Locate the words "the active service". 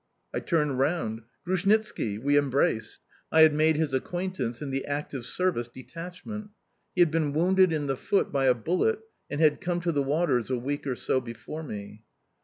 4.71-5.67